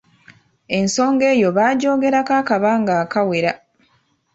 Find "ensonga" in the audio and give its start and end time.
0.79-1.25